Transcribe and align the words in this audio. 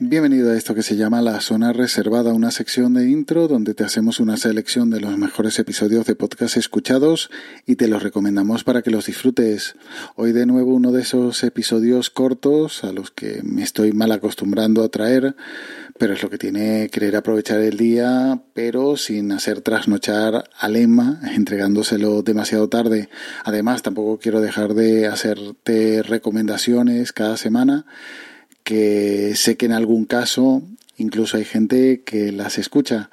Bienvenido 0.00 0.50
a 0.50 0.56
esto 0.56 0.74
que 0.74 0.82
se 0.82 0.96
llama 0.96 1.22
La 1.22 1.40
Zona 1.40 1.72
Reservada, 1.72 2.34
una 2.34 2.50
sección 2.50 2.94
de 2.94 3.08
intro 3.08 3.46
donde 3.46 3.74
te 3.74 3.84
hacemos 3.84 4.18
una 4.18 4.36
selección 4.36 4.90
de 4.90 4.98
los 4.98 5.16
mejores 5.16 5.56
episodios 5.60 6.04
de 6.04 6.16
podcast 6.16 6.56
escuchados 6.56 7.30
y 7.64 7.76
te 7.76 7.86
los 7.86 8.02
recomendamos 8.02 8.64
para 8.64 8.82
que 8.82 8.90
los 8.90 9.06
disfrutes. 9.06 9.76
Hoy 10.16 10.32
de 10.32 10.46
nuevo 10.46 10.74
uno 10.74 10.90
de 10.90 11.02
esos 11.02 11.44
episodios 11.44 12.10
cortos 12.10 12.82
a 12.82 12.92
los 12.92 13.12
que 13.12 13.42
me 13.44 13.62
estoy 13.62 13.92
mal 13.92 14.10
acostumbrando 14.10 14.82
a 14.82 14.88
traer, 14.88 15.36
pero 15.96 16.14
es 16.14 16.22
lo 16.24 16.28
que 16.28 16.38
tiene 16.38 16.88
querer 16.90 17.14
aprovechar 17.14 17.60
el 17.60 17.76
día, 17.76 18.42
pero 18.52 18.96
sin 18.96 19.30
hacer 19.30 19.60
trasnochar 19.60 20.50
al 20.58 20.74
Emma, 20.74 21.20
entregándoselo 21.36 22.22
demasiado 22.22 22.68
tarde. 22.68 23.10
Además, 23.44 23.82
tampoco 23.82 24.18
quiero 24.18 24.40
dejar 24.40 24.74
de 24.74 25.06
hacerte 25.06 26.02
recomendaciones 26.02 27.12
cada 27.12 27.36
semana 27.36 27.86
que 28.64 29.36
sé 29.36 29.56
que 29.56 29.66
en 29.66 29.72
algún 29.72 30.06
caso 30.06 30.62
incluso 30.96 31.36
hay 31.36 31.44
gente 31.44 32.02
que 32.04 32.32
las 32.32 32.58
escucha. 32.58 33.10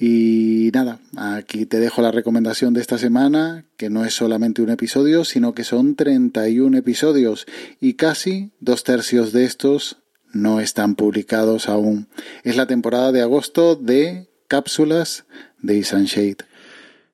Y 0.00 0.70
nada, 0.72 1.00
aquí 1.16 1.66
te 1.66 1.80
dejo 1.80 2.02
la 2.02 2.12
recomendación 2.12 2.72
de 2.72 2.80
esta 2.80 2.98
semana, 2.98 3.64
que 3.76 3.90
no 3.90 4.04
es 4.04 4.14
solamente 4.14 4.62
un 4.62 4.70
episodio, 4.70 5.24
sino 5.24 5.54
que 5.54 5.64
son 5.64 5.96
31 5.96 6.76
episodios 6.76 7.46
y 7.80 7.94
casi 7.94 8.50
dos 8.60 8.84
tercios 8.84 9.32
de 9.32 9.44
estos 9.44 9.96
no 10.32 10.60
están 10.60 10.94
publicados 10.94 11.68
aún. 11.68 12.06
Es 12.44 12.56
la 12.56 12.66
temporada 12.66 13.10
de 13.10 13.22
agosto 13.22 13.74
de 13.74 14.28
cápsulas 14.46 15.24
de 15.60 15.82
Shade. 15.82 16.36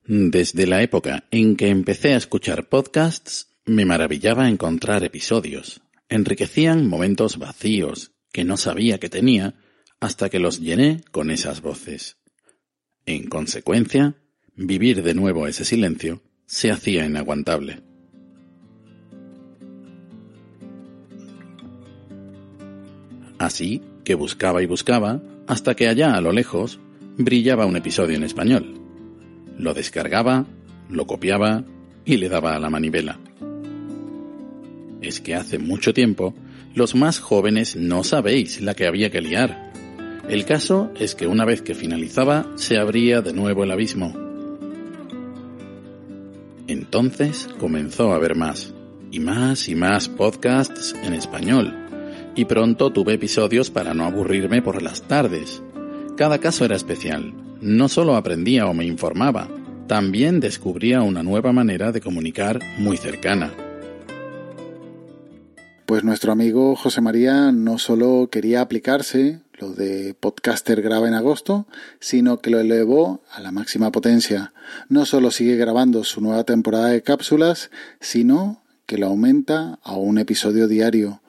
Desde 0.06 0.66
la 0.66 0.82
época 0.82 1.24
en 1.30 1.57
que 1.57 1.68
empecé 1.68 2.12
a 2.12 2.18
escuchar 2.18 2.68
podcasts, 2.68 3.48
me 3.64 3.86
maravillaba 3.86 4.51
encontrar 4.51 5.04
episodios, 5.04 5.80
enriquecían 6.15 6.87
momentos 6.87 7.38
vacíos 7.38 8.12
que 8.30 8.45
no 8.45 8.57
sabía 8.57 9.01
que 9.01 9.09
tenía 9.09 9.54
hasta 9.98 10.30
que 10.30 10.38
los 10.38 10.60
llené 10.60 11.02
con 11.10 11.29
esas 11.29 11.60
voces. 11.60 12.18
En 13.04 13.26
consecuencia, 13.26 14.15
vivir 14.54 15.02
de 15.02 15.15
nuevo 15.15 15.48
ese 15.48 15.65
silencio 15.65 16.23
se 16.46 16.70
hacía 16.70 17.04
inaguantable. 17.04 17.82
Así 23.38 23.82
que 24.04 24.15
buscaba 24.15 24.62
y 24.62 24.66
buscaba 24.66 25.20
hasta 25.48 25.74
que 25.74 25.88
allá 25.88 26.15
a 26.15 26.20
lo 26.20 26.30
lejos 26.30 26.79
brillaba 27.18 27.66
un 27.66 27.76
episodio 27.76 28.16
en 28.16 28.23
español. 28.23 28.80
Lo 29.59 29.74
descargaba, 29.74 30.46
lo 30.88 31.09
copiaba 31.09 31.65
y 32.04 32.18
le 32.18 32.29
daba 32.29 32.54
a 32.54 32.60
la 32.60 32.70
manivela 32.70 33.18
es 35.07 35.21
que 35.21 35.35
hace 35.35 35.59
mucho 35.59 35.95
tiempo 35.95 36.35
los 36.74 36.95
más 36.95 37.21
jóvenes 37.21 37.77
no 37.77 38.05
sabéis 38.05 38.60
la 38.60 38.74
que 38.74 38.87
había 38.87 39.10
que 39.10 39.21
liar. 39.21 39.73
El 40.29 40.45
caso 40.45 40.91
es 40.99 41.15
que 41.15 41.27
una 41.27 41.45
vez 41.45 41.63
que 41.63 41.74
finalizaba 41.74 42.47
se 42.57 42.79
abría 42.79 43.21
de 43.21 43.32
nuevo 43.32 43.65
el 43.65 43.71
abismo. 43.71 44.13
Entonces 46.66 47.49
comenzó 47.59 48.13
a 48.13 48.16
haber 48.16 48.35
más, 48.35 48.73
y 49.10 49.21
más 49.21 49.69
y 49.69 49.75
más 49.75 50.09
podcasts 50.09 50.95
en 51.05 51.13
español, 51.13 51.75
y 52.35 52.47
pronto 52.47 52.91
tuve 52.91 53.15
episodios 53.15 53.71
para 53.71 53.95
no 53.95 54.05
aburrirme 54.05 54.63
por 54.63 54.82
las 54.82 55.02
tardes. 55.02 55.63
Cada 56.16 56.38
caso 56.38 56.65
era 56.65 56.75
especial, 56.75 57.35
no 57.60 57.88
solo 57.88 58.16
aprendía 58.16 58.66
o 58.66 58.75
me 58.75 58.87
informaba, 58.87 59.49
también 59.87 60.41
descubría 60.41 61.02
una 61.02 61.23
nueva 61.23 61.52
manera 61.52 61.93
de 61.93 62.01
comunicar 62.01 62.60
muy 62.79 62.97
cercana. 62.97 63.52
Pues 65.86 66.02
nuestro 66.02 66.32
amigo 66.32 66.76
José 66.76 67.02
María 67.02 67.52
no 67.52 67.76
solo 67.76 68.30
quería 68.32 68.62
aplicarse 68.62 69.40
lo 69.58 69.74
de 69.74 70.14
podcaster 70.18 70.80
graba 70.80 71.08
en 71.08 71.14
agosto, 71.14 71.66
sino 72.00 72.40
que 72.40 72.48
lo 72.48 72.58
elevó 72.58 73.20
a 73.30 73.40
la 73.40 73.52
máxima 73.52 73.92
potencia. 73.92 74.54
No 74.88 75.04
solo 75.04 75.30
sigue 75.30 75.56
grabando 75.56 76.02
su 76.02 76.22
nueva 76.22 76.44
temporada 76.44 76.88
de 76.88 77.02
cápsulas, 77.02 77.70
sino 78.00 78.62
que 78.86 78.96
lo 78.96 79.08
aumenta 79.08 79.78
a 79.82 79.92
un 79.92 80.16
episodio 80.16 80.68
diario. 80.68 81.20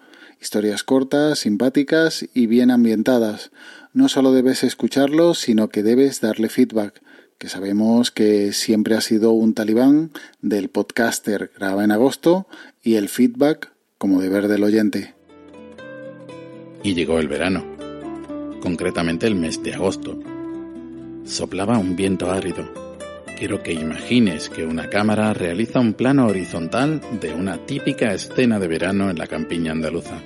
Historias 0.42 0.84
cortas, 0.84 1.40
simpáticas 1.40 2.26
y 2.34 2.48
bien 2.48 2.72
ambientadas. 2.72 3.52
No 3.92 4.08
solo 4.08 4.32
debes 4.32 4.64
escucharlo, 4.64 5.34
sino 5.34 5.68
que 5.68 5.84
debes 5.84 6.22
darle 6.22 6.48
feedback, 6.48 7.02
que 7.38 7.50
sabemos 7.50 8.10
que 8.10 8.54
siempre 8.54 8.96
ha 8.96 9.02
sido 9.02 9.34
un 9.34 9.54
talibán 9.54 10.12
del 10.42 10.70
podcaster 10.70 11.52
graba 11.58 11.84
en 11.84 11.92
agosto 11.92 12.48
y 12.82 12.96
el 12.96 13.10
feedback 13.10 13.75
como 13.98 14.22
deber 14.22 14.48
del 14.48 14.64
oyente. 14.64 15.16
Y 16.84 16.94
llegó 16.94 17.20
el 17.20 17.28
verano, 17.28 17.66
concretamente 18.62 19.26
el 19.26 19.36
mes 19.36 19.64
de 19.64 19.74
agosto. 19.74 20.20
Soplaba 21.24 21.78
un 21.78 21.96
viento 21.96 22.30
árido. 22.30 22.70
Quiero 23.38 23.64
que 23.64 23.74
imagines 23.74 24.50
que 24.50 24.66
una 24.66 24.90
cámara 24.90 25.34
realiza 25.34 25.80
un 25.80 25.94
plano 25.94 26.28
horizontal 26.28 27.02
de 27.20 27.34
una 27.34 27.66
típica 27.66 28.14
escena 28.14 28.60
de 28.60 28.68
verano 28.68 29.10
en 29.10 29.18
la 29.18 29.28
campiña 29.28 29.72
andaluza. 29.72 30.22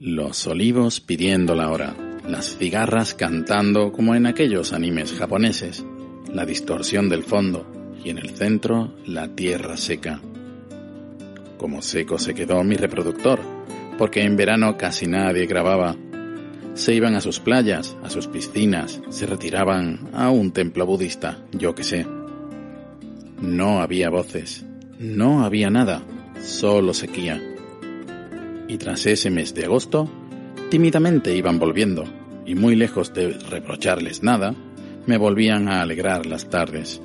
Los 0.00 0.46
olivos 0.46 1.00
pidiendo 1.00 1.54
la 1.54 1.70
hora, 1.70 1.94
las 2.28 2.56
cigarras 2.56 3.14
cantando 3.14 3.92
como 3.92 4.14
en 4.14 4.26
aquellos 4.26 4.72
animes 4.72 5.12
japoneses, 5.12 5.84
la 6.32 6.44
distorsión 6.44 7.08
del 7.08 7.22
fondo, 7.22 7.71
y 8.04 8.10
en 8.10 8.18
el 8.18 8.30
centro 8.30 8.92
la 9.06 9.28
tierra 9.28 9.76
seca. 9.76 10.20
Como 11.58 11.82
seco 11.82 12.18
se 12.18 12.34
quedó 12.34 12.62
mi 12.64 12.76
reproductor, 12.76 13.40
porque 13.98 14.22
en 14.24 14.36
verano 14.36 14.76
casi 14.76 15.06
nadie 15.06 15.46
grababa. 15.46 15.96
Se 16.74 16.94
iban 16.94 17.14
a 17.14 17.20
sus 17.20 17.38
playas, 17.38 17.96
a 18.02 18.10
sus 18.10 18.26
piscinas, 18.26 19.00
se 19.10 19.26
retiraban 19.26 20.08
a 20.12 20.30
un 20.30 20.52
templo 20.52 20.86
budista, 20.86 21.38
yo 21.52 21.74
que 21.74 21.84
sé. 21.84 22.06
No 23.40 23.80
había 23.80 24.10
voces, 24.10 24.64
no 24.98 25.44
había 25.44 25.70
nada, 25.70 26.02
solo 26.42 26.94
sequía. 26.94 27.40
Y 28.68 28.78
tras 28.78 29.06
ese 29.06 29.30
mes 29.30 29.54
de 29.54 29.66
agosto, 29.66 30.08
tímidamente 30.70 31.36
iban 31.36 31.58
volviendo, 31.58 32.04
y 32.46 32.54
muy 32.54 32.74
lejos 32.74 33.12
de 33.12 33.30
reprocharles 33.50 34.22
nada, 34.22 34.54
me 35.06 35.18
volvían 35.18 35.68
a 35.68 35.82
alegrar 35.82 36.26
las 36.26 36.48
tardes. 36.48 37.00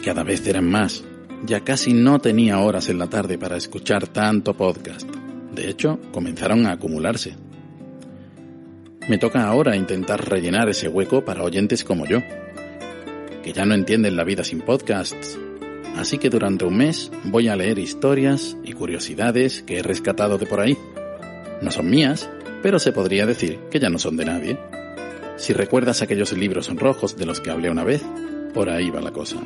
Cada 0.00 0.22
vez 0.22 0.46
eran 0.46 0.68
más. 0.68 1.04
Ya 1.44 1.60
casi 1.60 1.92
no 1.92 2.18
tenía 2.18 2.58
horas 2.58 2.88
en 2.88 2.98
la 2.98 3.08
tarde 3.08 3.38
para 3.38 3.56
escuchar 3.56 4.06
tanto 4.08 4.54
podcast. 4.54 5.08
De 5.54 5.68
hecho, 5.68 5.98
comenzaron 6.12 6.66
a 6.66 6.72
acumularse. 6.72 7.34
Me 9.08 9.18
toca 9.18 9.46
ahora 9.46 9.76
intentar 9.76 10.28
rellenar 10.28 10.68
ese 10.68 10.88
hueco 10.88 11.24
para 11.24 11.42
oyentes 11.42 11.82
como 11.84 12.06
yo, 12.06 12.20
que 13.42 13.52
ya 13.52 13.64
no 13.64 13.74
entienden 13.74 14.16
la 14.16 14.24
vida 14.24 14.44
sin 14.44 14.60
podcasts. 14.60 15.38
Así 15.96 16.18
que 16.18 16.30
durante 16.30 16.64
un 16.64 16.76
mes 16.76 17.10
voy 17.24 17.48
a 17.48 17.56
leer 17.56 17.78
historias 17.78 18.56
y 18.62 18.72
curiosidades 18.72 19.62
que 19.62 19.78
he 19.78 19.82
rescatado 19.82 20.38
de 20.38 20.46
por 20.46 20.60
ahí. 20.60 20.76
No 21.62 21.70
son 21.70 21.90
mías, 21.90 22.30
pero 22.62 22.78
se 22.78 22.92
podría 22.92 23.26
decir 23.26 23.58
que 23.70 23.80
ya 23.80 23.90
no 23.90 23.98
son 23.98 24.16
de 24.16 24.24
nadie. 24.24 24.58
Si 25.36 25.52
recuerdas 25.52 26.02
aquellos 26.02 26.32
libros 26.32 26.68
rojos 26.76 27.16
de 27.16 27.26
los 27.26 27.40
que 27.40 27.50
hablé 27.50 27.70
una 27.70 27.84
vez, 27.84 28.04
por 28.54 28.68
ahí 28.68 28.90
va 28.90 29.00
la 29.00 29.10
cosa. 29.10 29.38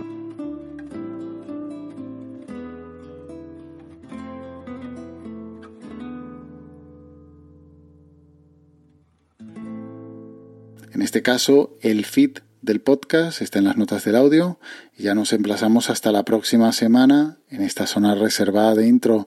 En 10.94 11.02
este 11.02 11.22
caso, 11.22 11.76
el 11.80 12.04
feed 12.04 12.38
del 12.62 12.80
podcast 12.80 13.42
está 13.42 13.58
en 13.58 13.64
las 13.64 13.76
notas 13.76 14.04
del 14.04 14.14
audio 14.14 14.60
y 14.96 15.02
ya 15.02 15.16
nos 15.16 15.32
emplazamos 15.32 15.91
hasta 15.91 16.12
la 16.12 16.24
próxima 16.24 16.70
semana 16.70 17.38
en 17.50 17.62
esta 17.62 17.88
zona 17.88 18.14
reservada 18.14 18.76
de 18.76 18.86
intro. 18.86 19.26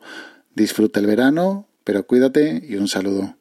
Disfruta 0.55 1.01
el 1.01 1.07
verano, 1.07 1.67
pero 1.83 2.07
cuídate 2.07 2.63
y 2.65 2.77
un 2.77 2.87
saludo. 2.87 3.36